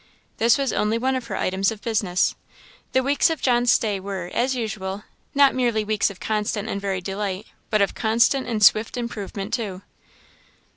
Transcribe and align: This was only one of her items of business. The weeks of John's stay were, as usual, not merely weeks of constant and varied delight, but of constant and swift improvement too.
This 0.37 0.57
was 0.57 0.73
only 0.73 0.97
one 0.97 1.15
of 1.15 1.27
her 1.27 1.35
items 1.35 1.69
of 1.69 1.83
business. 1.83 2.33
The 2.91 3.03
weeks 3.03 3.29
of 3.29 3.39
John's 3.39 3.71
stay 3.71 3.99
were, 3.99 4.31
as 4.33 4.55
usual, 4.55 5.03
not 5.35 5.53
merely 5.53 5.83
weeks 5.83 6.09
of 6.09 6.19
constant 6.19 6.67
and 6.67 6.81
varied 6.81 7.03
delight, 7.03 7.45
but 7.69 7.83
of 7.83 7.93
constant 7.93 8.47
and 8.47 8.65
swift 8.65 8.97
improvement 8.97 9.53
too. 9.53 9.83